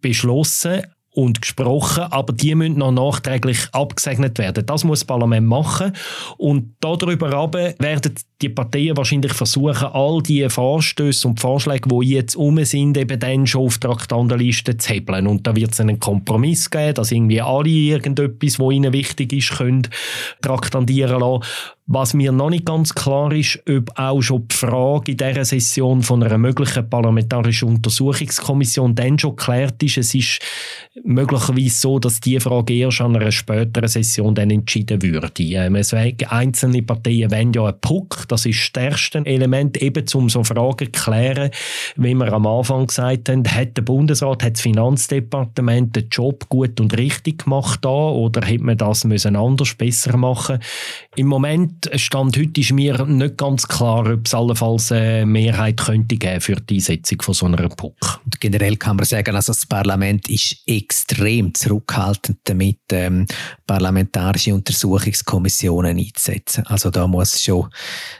[0.00, 0.82] beschlossen,
[1.16, 4.66] und gesprochen, aber die müssen noch nachträglich abgesegnet werden.
[4.66, 5.92] Das muss das Parlament machen
[6.36, 7.32] und darüber
[7.78, 13.18] werden die Parteien wahrscheinlich versuchen, all die Vorstöße und Vorschläge, die jetzt um sind, eben
[13.18, 15.26] dann schon auf die Traktandenliste zu hebeln.
[15.26, 19.56] Und da wird es einen Kompromiss geben, dass irgendwie alle irgendetwas, was ihnen wichtig ist,
[19.56, 19.88] können
[20.42, 21.44] traktandieren lassen.
[21.88, 26.02] Was mir noch nicht ganz klar ist, ob auch schon die Frage in dieser Session
[26.02, 29.98] von einer möglichen parlamentarischen Untersuchungskommission dann schon geklärt ist.
[29.98, 30.40] Es ist
[31.04, 35.30] möglicherweise so, dass diese Frage erst an einer späteren Session dann entschieden würde.
[35.38, 35.76] Ähm,
[36.28, 40.92] einzelne Parteien wollen ja einen Puck Das ist das erste Element, eben um so Fragen
[40.92, 41.50] zu klären,
[41.96, 46.80] wie wir am Anfang gesagt haben, hat der Bundesrat, hat das Finanzdepartement den Job gut
[46.80, 50.58] und richtig gemacht da oder hätte man das müssen anders, besser machen
[51.16, 56.16] Im Moment, Stand heute, ist mir nicht ganz klar, ob es allenfalls eine Mehrheit könnte
[56.16, 58.20] geben für die Einsetzung von so einer PUC.
[58.24, 63.26] Und generell kann man sagen, also das Parlament ist extrem zurückhaltend damit, ähm,
[63.66, 66.64] parlamentarische Untersuchungskommissionen einzusetzen.
[66.66, 67.68] Also da muss schon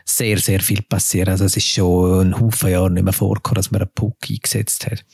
[0.09, 1.31] sehr, sehr viel passieren.
[1.31, 4.87] Also es ist schon ein Haufen Jahre nicht mehr vorgekommen, dass man einen PUC eingesetzt
[4.87, 5.05] hat.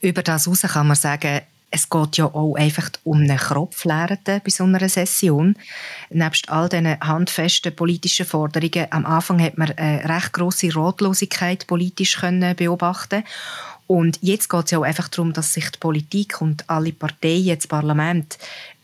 [0.00, 4.50] Über das heraus kann man sagen, es geht ja auch einfach um eine Kropflehrende bei
[4.50, 5.54] so einer Session.
[6.08, 12.16] Nebst all diesen handfesten politischen Forderungen, am Anfang hat man eine recht grosse Ratlosigkeit politisch
[12.16, 13.22] können beobachten
[13.86, 17.56] und jetzt geht es ja auch einfach darum, dass sich die Politik und alle Parteien,
[17.56, 18.38] das Parlament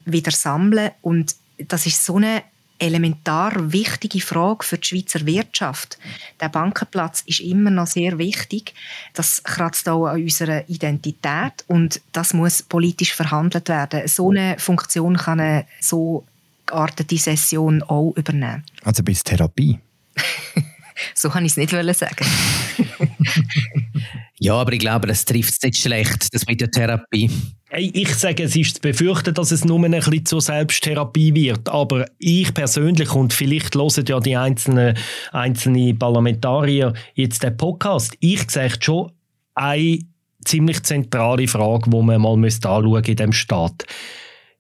[0.05, 2.43] wieder sammeln und das ist so eine
[2.79, 5.99] elementar wichtige Frage für die Schweizer Wirtschaft.
[6.41, 8.75] Der Bankenplatz ist immer noch sehr wichtig.
[9.15, 14.07] Das kratzt auch an unserer Identität und das muss politisch verhandelt werden.
[14.09, 16.25] So eine Funktion kann eine so
[16.67, 18.65] geartete Session auch übernehmen.
[18.85, 19.79] Also bis Therapie?
[21.15, 22.27] so kann ich es nicht sagen.
[24.39, 27.31] ja, aber ich glaube, das trifft es nicht schlecht, das mit der Therapie.
[27.69, 31.69] Hey, ich sage, es ist zu befürchten, dass es nur ein bisschen zur Selbsttherapie wird.
[31.69, 34.97] Aber ich persönlich, und vielleicht hören ja die einzelnen,
[35.33, 39.13] einzelnen Parlamentarier jetzt den Podcast, ich sehe schon
[39.55, 39.99] eine
[40.45, 43.85] ziemlich zentrale Frage, die man mal anschauen müsste in diesem Staat.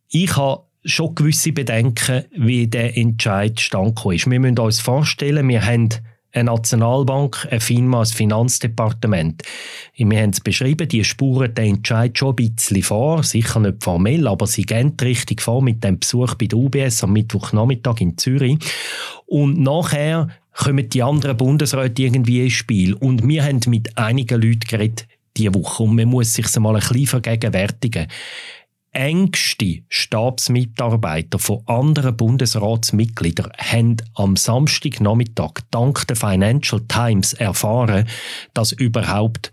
[0.09, 4.31] Ich habe schon gewisse Bedenken, wie der Entscheid stand ist.
[4.31, 5.91] Wir müssen uns vorstellen, wir haben
[6.37, 9.42] eine Nationalbank, eine FINMA, ein Finanzdepartement.
[9.94, 14.29] Wir haben es beschrieben, die spuren den Entscheid schon ein bisschen vor, sicher nicht formell,
[14.29, 18.59] aber sie gehen richtig vor mit dem Besuch bei der UBS am Mittwochnachmittag in Zürich.
[19.27, 22.94] Und nachher kommen die anderen Bundesräte irgendwie ins Spiel.
[22.94, 26.81] Und wir haben mit einigen Leuten geredet diese Woche und man muss sich mal ein
[26.81, 28.07] bisschen vergegenwärtigen
[28.97, 38.09] engste Stabsmitarbeiter von anderen Bundesratsmitgliedern haben am Samstagnachmittag dank der Financial Times erfahren,
[38.55, 39.51] dass überhaupt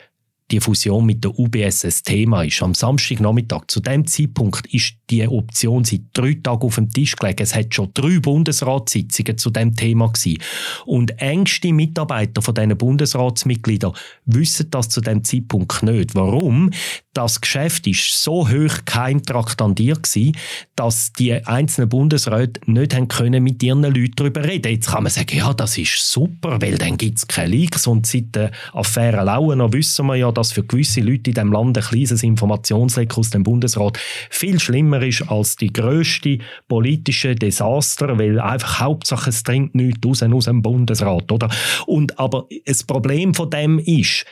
[0.53, 2.61] die Fusion mit der UBS ein Thema ist.
[2.61, 7.41] Am Samstagnachmittag, zu dem Zeitpunkt, ist die Option seit drei Tagen auf dem Tisch gelegen.
[7.41, 10.37] Es hat schon drei Bundesratssitzungen zu dem Thema gewesen.
[10.85, 13.93] Und engste Mitarbeiter von diesen Bundesratsmitgliedern
[14.25, 16.13] wissen das zu dem Zeitpunkt nicht.
[16.13, 16.69] Warum?
[17.13, 20.35] Das Geschäft ist so hoch kein traktandiert gewesen,
[20.75, 24.71] dass die einzelnen Bundesräte nicht haben können mit ihren Leuten darüber reden.
[24.71, 28.07] Jetzt kann man sagen, ja, das ist super, weil dann gibt es keine Leaks und
[28.07, 31.83] seit der Affäre Lauener wissen wir ja, dass für gewisse Leute in diesem Land ein
[31.83, 33.97] kleines Informationsleck aus dem Bundesrat
[34.29, 40.23] viel schlimmer ist als die grösste politische Desaster, weil einfach Hauptsache es dringt nichts raus
[40.23, 41.49] aus dem Bundesrat, oder?
[41.85, 44.25] Und aber das Problem von dem ist,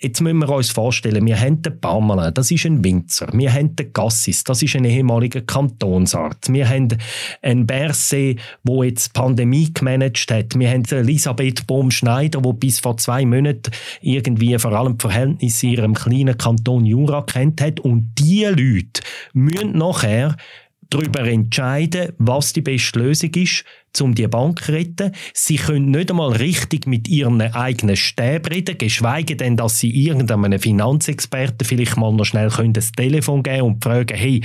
[0.00, 3.28] Jetzt müssen wir uns vorstellen, wir haben den Pamela, das ist ein Winzer.
[3.32, 6.52] Wir haben den Gassis, das ist ein ehemaliger Kantonsarzt.
[6.52, 6.88] Wir haben
[7.42, 10.58] einen Berset, der jetzt die Pandemie gemanagt hat.
[10.58, 15.72] Wir haben Elisabeth Bohm-Schneider, die bis vor zwei Monaten irgendwie vor allem die Verhältnisse in
[15.72, 17.78] ihrem kleinen Kanton Jura kennt hat.
[17.78, 19.00] Und diese Leute
[19.32, 20.36] müssen nachher
[20.90, 23.64] darüber entscheiden, was die beste Lösung ist
[24.00, 25.12] um die Bank zu retten.
[25.32, 30.58] Sie können nicht einmal richtig mit ihren eigenen Stäben reden, geschweige denn, dass sie irgendeinem
[30.58, 34.42] Finanzexperten vielleicht mal noch schnell können das Telefon geben und fragen, hey,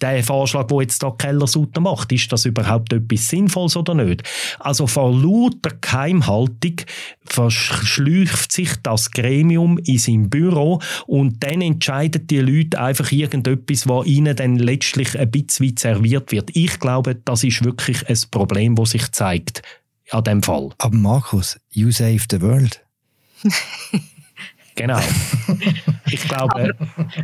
[0.00, 4.22] der Vorschlag, wo jetzt da Kellersutter macht, ist das überhaupt etwas Sinnvolles oder nicht?
[4.58, 6.76] Also vor lauter Geheimhaltung
[7.24, 14.06] verschläuft sich das Gremium in seinem Büro und dann entscheiden die Leute einfach irgendetwas, was
[14.06, 16.50] ihnen dann letztlich ein bisschen serviert wird.
[16.54, 19.62] Ich glaube, das ist wirklich ein Problem, das sich zeigt
[20.10, 20.70] an dem Fall.
[20.78, 22.80] Aber Markus, you save the world.
[24.80, 24.98] Genau.
[26.06, 26.54] ich glaube.
[26.54, 26.70] Aber,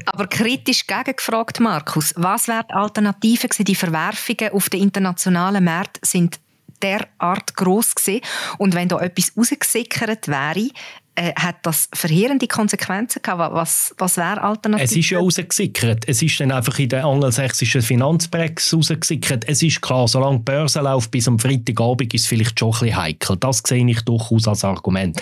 [0.06, 3.64] aber, kritisch gegengefragt, Markus, was wäre die Alternative gewesen?
[3.64, 6.38] Die Verwerfungen auf den internationalen Märkten sind
[6.82, 8.20] derart groß gewesen.
[8.58, 10.68] Und wenn da etwas rausgesickert wäre,
[11.16, 13.54] äh, hat das verheerende Konsequenzen gehabt?
[13.54, 14.84] Was, was wäre alternativ?
[14.84, 16.06] Es ist ja rausgesickert.
[16.06, 19.48] Es ist dann einfach in der angelsächsischen Finanzpreis rausgesickert.
[19.48, 22.80] Es ist klar, solange die Börse läuft bis am Freitagabend, ist es vielleicht schon ein
[22.80, 23.36] bisschen heikel.
[23.38, 25.20] Das sehe ich durchaus als Argument.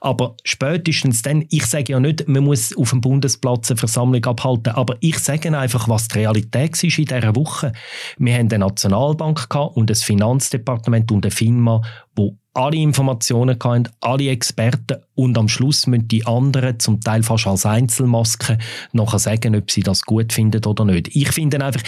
[0.00, 4.74] Aber spätestens dann, ich sage ja nicht, man muss auf dem Bundesplatz eine Versammlung abhalten,
[4.74, 7.72] aber ich sage einfach, was die Realität ist in dieser Woche.
[8.18, 11.80] Wir haben eine Nationalbank und ein Finanzdepartement und eine FINMA,
[12.14, 17.46] wo alle Informationen hatten, alle Experten und am Schluss müssen die anderen, zum Teil fast
[17.46, 18.58] als Einzelmasken,
[18.92, 21.16] nachher sagen, ob sie das gut finden oder nicht.
[21.16, 21.82] Ich finde einfach,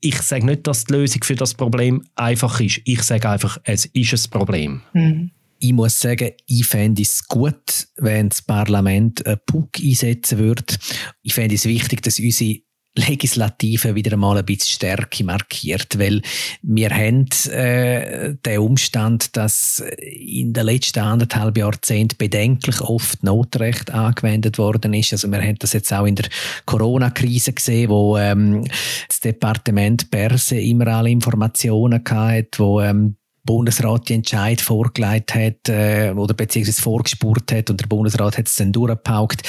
[0.00, 2.80] ich sage nicht, dass die Lösung für das Problem einfach ist.
[2.84, 4.82] Ich sage einfach, es ist ein Problem.
[4.92, 5.30] Mhm.
[5.58, 10.76] ich muss sagen, ich fände es gut, wenn das Parlament einen Puck einsetzen würde.
[11.22, 12.60] Ich fände es wichtig, dass unsere
[12.96, 16.22] Legislative wieder einmal ein bisschen Stärke markiert, weil
[16.62, 24.58] wir haben äh, den Umstand, dass in den letzten anderthalb Jahrzehnten bedenklich oft Notrecht angewendet
[24.58, 25.12] worden ist.
[25.12, 26.26] Also wir haben das jetzt auch in der
[26.66, 28.64] Corona-Krise gesehen, wo ähm,
[29.08, 36.12] das Departement Perse immer alle Informationen hatte, wo ähm, Bundesrat die Entscheid vorgelegt hat äh,
[36.16, 39.42] oder beziehungsweise vorgespurt hat und der Bundesrat hat es dann durchgepaukt.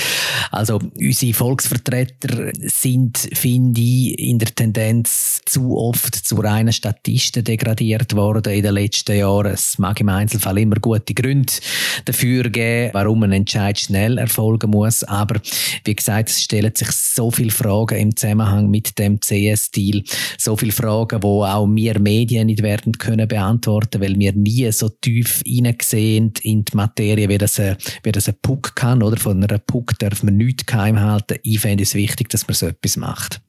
[0.52, 8.16] Also unsere Volksvertreter sind, finde ich, in der Tendenz zu oft zu reinen Statisten degradiert
[8.16, 9.54] worden in den letzten Jahren.
[9.54, 11.54] Es mag im Einzelfall immer gute Gründe
[12.04, 15.04] dafür geben, warum ein Entscheid schnell erfolgen muss.
[15.06, 15.40] Aber
[15.86, 20.04] wie gesagt, es stellen sich so viele Fragen im Zusammenhang mit dem CS-Deal.
[20.38, 24.72] So viele Fragen, wo auch wir Medien nicht werden können beantworten Antworten, weil wir nie
[24.72, 29.04] so tief hineinsehen in die Materie, wie das, ein, wie das ein Puck kann.
[29.04, 29.18] Oder?
[29.18, 31.38] Von einer Puck darf man nichts geheim halten.
[31.44, 33.42] Ich fände es wichtig, dass man so etwas macht.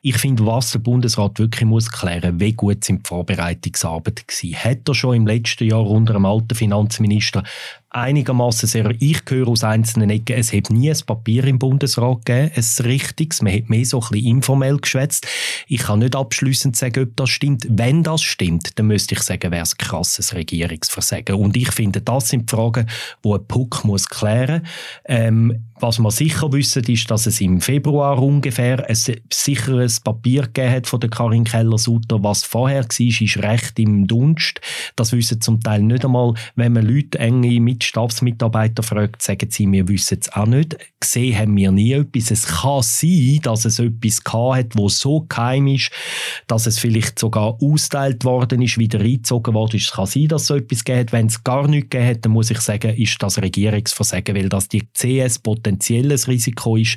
[0.00, 4.56] Ich finde, was der Bundesrat wirklich muss klären, wie gut sind die Vorbereitungsarbeiten gewesen.
[4.56, 7.42] Hat er schon im letzten Jahr unter dem alten Finanzminister
[7.90, 8.94] einigermaßen sehr.
[9.00, 13.42] Ich höre aus einzelnen Ecken, es hat nie ein Papier im Bundesrat gegeben, ein richtiges.
[13.42, 15.26] Man hat mehr so ein bisschen informell geschwätzt.
[15.66, 17.66] Ich kann nicht abschließend sagen, ob das stimmt.
[17.68, 21.36] Wenn das stimmt, dann müsste ich sagen, wäre es ein krasses Regierungsversagen.
[21.36, 22.86] Und ich finde, das sind die Fragen,
[23.24, 24.66] die ein Puck muss klären
[25.04, 28.96] ähm, was wir sicher wissen, ist, dass es im Februar ungefähr ein
[29.32, 32.22] sicheres Papier gegeben hat von der Karin Keller-Sutter.
[32.22, 34.60] Was vorher war, ist recht im Dunst.
[34.96, 39.70] Das wissen zum Teil nicht einmal, wenn man Leute enge mit Stabsmitarbeiter fragt, sagen sie,
[39.70, 40.76] wir wissen es auch nicht.
[41.00, 42.30] Gesehen haben wir nie etwas.
[42.30, 45.90] Es kann sein, dass es etwas hat, wo so geheim ist,
[46.46, 49.86] dass es vielleicht sogar austeilt worden ist, wieder eingezogen worden ist.
[49.86, 52.32] Es kann sein, dass es so etwas gegeben Wenn es gar nichts gegeben hat, dann
[52.32, 56.96] muss ich sagen, ist das Regierungsversagen, weil das die CS potenzielles Risiko ist.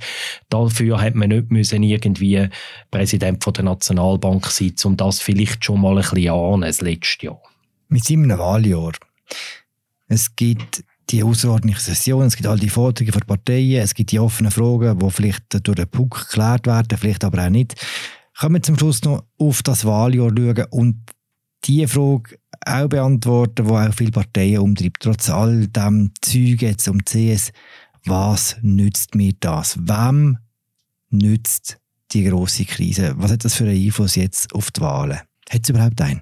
[0.49, 2.49] Dafür hat man nicht müssen irgendwie
[2.89, 7.27] Präsident von der Nationalbank sein, um das vielleicht schon mal ein bisschen ahnen, das letzte
[7.27, 7.41] Jahr.
[7.89, 8.93] Mit seinem Wahljahr
[10.11, 14.19] es gibt die außerordentliche Session, es gibt all die Forderungen von Parteien, es gibt die
[14.19, 17.75] offenen Fragen, die vielleicht durch den Puck geklärt werden, vielleicht aber auch nicht.
[18.37, 21.01] Können wir zum Schluss noch auf das Wahljahr schauen und
[21.63, 24.97] die Frage auch beantworten, die auch viele Parteien umtreibt.
[25.01, 27.53] Trotz all dem Zeug jetzt um CS,
[28.03, 29.77] was nützt mir das?
[29.79, 30.39] Wem
[31.09, 31.77] nützt
[32.11, 33.13] die große Krise?
[33.15, 35.19] Was hat das für einen Einfluss jetzt auf die Wahlen?
[35.49, 36.21] Hat es überhaupt einen?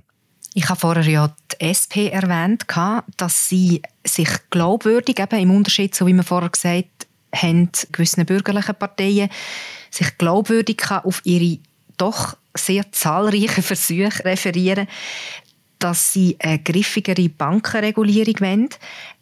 [0.60, 2.66] Ich habe vorher ja die SP erwähnt,
[3.16, 8.76] dass sie sich glaubwürdig, eben im Unterschied, so wie wir vorher gesagt haben, gewissen bürgerlichen
[8.76, 9.30] Parteien,
[9.90, 11.60] sich glaubwürdig auf ihre
[11.96, 14.90] doch sehr zahlreichen Versuche referieren,
[15.80, 18.70] dass sie eine griffigere Bankenregulierung wollen.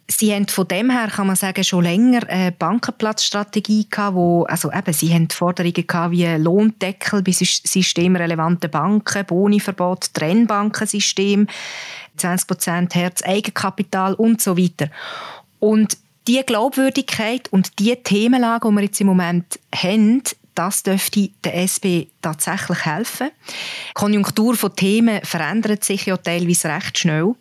[0.10, 4.72] Sie haben von dem her, kann man sagen, schon länger eine Bankenplatzstrategie gehabt, wo, also
[4.72, 11.48] eben, sie haben Forderungen gehabt wie Lohndeckel bei systemrelevanten Banken, Boniverbot, Trennbankensystem,
[12.18, 14.90] 20% Herz Eigenkapital und so weiter.
[15.60, 20.24] Und die Glaubwürdigkeit und die Themenlage, die wir jetzt im Moment haben,
[20.56, 23.30] das dürfte der SP tatsächlich helfen.
[23.90, 27.36] Die Konjunktur von Themen verändert sich ja teilweise recht schnell.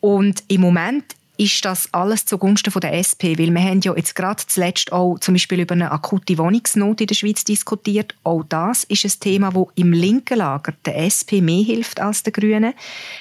[0.00, 1.04] Und im Moment
[1.42, 5.34] ist das alles zugunsten der SP, weil wir haben ja jetzt gerade zuletzt auch zum
[5.34, 8.14] Beispiel über eine akute Wohnungsnot in der Schweiz diskutiert.
[8.22, 12.32] Auch das ist ein Thema, wo im linken Lager der SP mehr hilft als der
[12.32, 12.74] Grünen.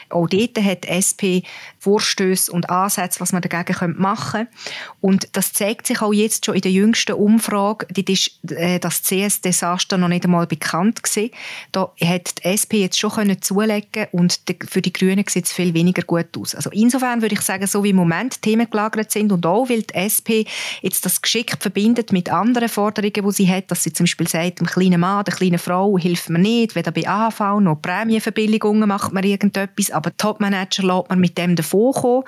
[0.10, 1.42] Auch dort hat die SP
[1.82, 4.52] Vorstöße und Ansätze, was man dagegen machen könnte.
[5.00, 7.88] Und das zeigt sich auch jetzt schon in der jüngsten Umfrage.
[7.92, 11.32] Dort ist äh, das CS-Desaster noch nicht einmal bekannt gewesen.
[11.72, 15.74] Da hat die SP jetzt schon können zulegen und für die Grünen sieht es viel
[15.74, 16.54] weniger gut aus.
[16.54, 19.82] Also insofern würde ich sagen, so wie im Moment Themen gelagert sind und auch, weil
[19.82, 20.46] die SP
[20.84, 24.60] jetzt das geschickt verbindet mit anderen Forderungen, die sie hat, dass sie zum Beispiel sagt,
[24.60, 29.14] dem kleinen Mann, der kleinen Frau hilft man nicht, weder bei AHV noch Prämienverbilligungen macht
[29.14, 32.24] man irgendetwas, aber Topmanager lässt man mit dem davonkommen.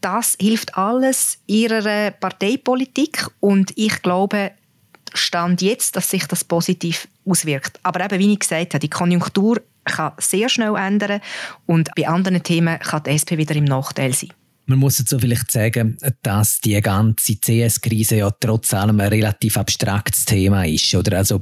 [0.00, 4.52] Das hilft alles ihrer Parteipolitik und ich glaube,
[5.14, 7.78] Stand jetzt, dass sich das positiv auswirkt.
[7.82, 11.20] Aber eben, wie ich gesagt habe, die Konjunktur kann sehr schnell ändern
[11.66, 14.32] und bei anderen Themen kann die SP wieder im Nachteil sein.
[14.72, 20.24] Man muss so vielleicht sagen, dass die ganze CS-Krise ja trotz allem ein relativ abstraktes
[20.24, 20.94] Thema ist.
[20.94, 21.18] Oder?
[21.18, 21.40] Also,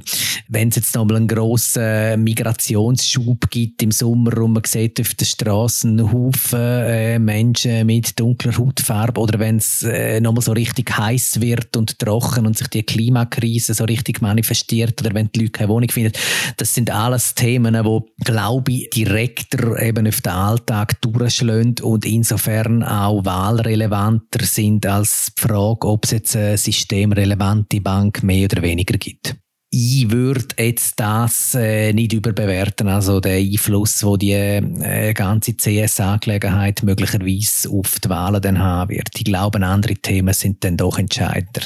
[0.49, 5.25] wenn es jetzt nochmal einen grossen Migrationsschub gibt im Sommer und man sieht auf den
[5.25, 11.39] Straßen Haufen äh, Menschen mit dunkler Hautfarbe oder wenn es äh, nochmal so richtig heiß
[11.39, 15.69] wird und trocken und sich die Klimakrise so richtig manifestiert oder wenn die Leute keine
[15.69, 16.11] Wohnung finden,
[16.57, 22.83] das sind alles Themen, die, glaube ich, direkter eben auf den Alltag durchschlagen und insofern
[22.83, 28.97] auch wahlrelevanter sind als die Frage, ob es jetzt eine systemrelevante Bank mehr oder weniger
[28.97, 29.35] gibt.
[29.73, 36.83] Ich würde jetzt das äh, nicht überbewerten, also den Einfluss, wo die äh, ganze CS-Angelegenheit
[36.83, 39.09] möglicherweise auf die Wahlen dann haben wird.
[39.15, 41.61] Ich glaube, andere Themen sind dann doch entscheidender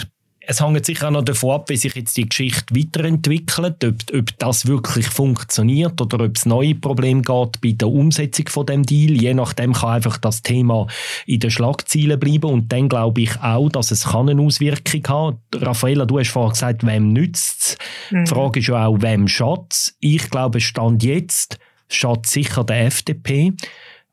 [0.48, 4.40] es hängt sicher auch noch davon ab, wie sich jetzt die Geschichte weiterentwickelt, ob, ob
[4.40, 9.12] das wirklich funktioniert oder ob es neue Probleme geht bei der Umsetzung von dem Deal.
[9.12, 10.88] Je nachdem kann einfach das Thema
[11.26, 15.38] in den Schlagzeilen bleiben und dann glaube ich auch, dass es kann eine Auswirkung haben.
[15.54, 17.78] Raffaella, du hast vorhin gesagt, wem nützt es?
[18.12, 18.26] Mhm.
[18.26, 23.54] Die Frage ist ja auch, wem schadet Ich glaube, Stand jetzt schadet sicher der FDP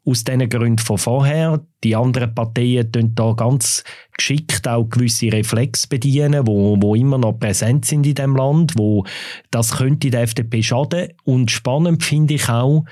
[0.04, 1.64] aus den Gründen von vorher.
[1.84, 3.84] Die anderen Parteien tun da ganz
[4.16, 9.04] geschickt auch gewisse Reflexe bedienen, wo, wo immer noch präsent sind in dem Land, wo
[9.50, 11.12] das könnte der FDP schaden.
[11.24, 12.84] Und spannend finde ich auch,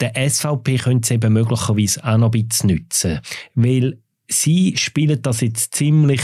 [0.00, 3.20] der SVP könnte es eben möglicherweise auch noch ein bisschen nützen,
[3.54, 3.98] weil
[4.28, 6.22] sie spielen das jetzt ziemlich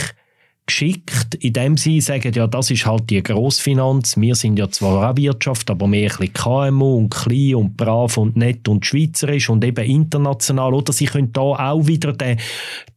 [0.67, 4.17] geschickt, in dem sie sagen, ja, das ist halt die Grossfinanz.
[4.17, 8.17] Wir sind ja zwar auch Wirtschaft, aber mehr ein bisschen KMU und klein und brav
[8.17, 10.75] und nett und schweizerisch und eben international.
[10.75, 12.39] Oder sie können da auch wieder den,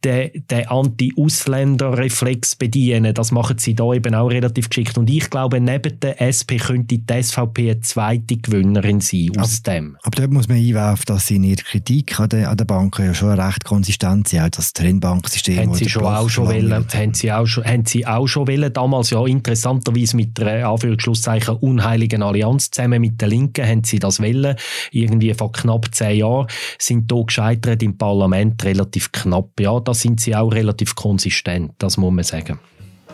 [0.04, 3.14] den, den Anti-Ausländer-Reflex bedienen.
[3.14, 4.98] Das machen sie da eben auch relativ geschickt.
[4.98, 9.72] Und ich glaube, neben der SP könnte die SVP eine zweite Gewinnerin sein aus aber,
[9.72, 9.96] dem.
[10.02, 13.06] Aber dort muss man einwerfen, dass sie in ihrer Kritik an den, an den Banken
[13.06, 14.42] ja schon recht konsistent sind.
[14.42, 15.58] Auch das Trennbanksystem.
[15.58, 18.48] Haben sie schon auch schon wollen, haben sie auch schon schon, haben sie auch schon
[18.48, 18.72] wollen.
[18.72, 24.20] Damals ja interessanterweise mit der Anführungsschlusszeichen unheiligen Allianz zusammen mit der Linken haben sie das
[24.20, 24.56] wollen.
[24.90, 26.46] Irgendwie vor knapp zehn Jahren
[26.78, 29.58] sind da gescheitert im Parlament relativ knapp.
[29.58, 32.58] Ja, da sind sie auch relativ konsistent, das muss man sagen.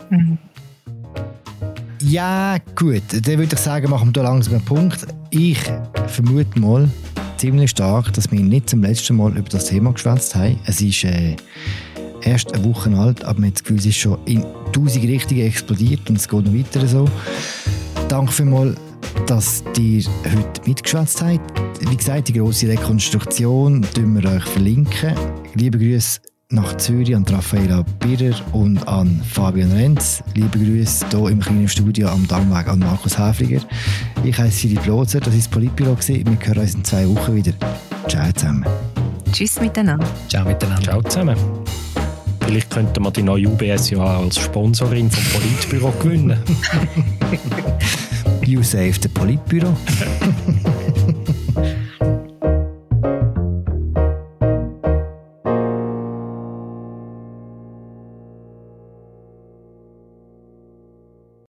[0.09, 0.37] Mhm.
[2.01, 3.01] Ja, gut.
[3.11, 5.07] Dann würde ich sagen, machen wir da langsam einen Punkt.
[5.31, 5.59] Ich
[6.07, 6.89] vermute mal
[7.37, 10.59] ziemlich stark, dass wir nicht zum letzten Mal über das Thema geschwätzt haben.
[10.65, 11.35] Es ist äh,
[12.27, 15.41] erst eine Woche alt, aber man hat das Gefühl, es ist schon in tausend Richtungen
[15.41, 17.05] explodiert und es geht noch weiter so.
[18.09, 18.77] Danke vielmals,
[19.25, 21.61] dass ihr heute mitgeschwätzt habt.
[21.89, 25.15] Wie gesagt, die grosse Rekonstruktion verlinken wir euch verlinken.
[25.55, 26.19] Liebe Grüße
[26.49, 30.23] nach Zürich an Raffaella Birrer und an Fabian Renz.
[30.33, 33.61] Liebe Grüße hier im kleinen Studio am Dammweg an Markus Häfliger.
[34.23, 35.97] Ich heiße Philipp Lozer, das ist das Politbüro.
[36.07, 37.53] Wir hören uns in zwei Wochen wieder.
[38.07, 38.65] Ciao zusammen.
[39.31, 40.07] Tschüss miteinander.
[40.29, 40.83] Ciao miteinander.
[40.83, 41.66] Ciao zusammen.
[42.47, 46.39] Vielleicht könnte man die neue UBS ja auch als Sponsorin vom Politbüro gewinnen.
[48.45, 49.75] you save the Politbüro.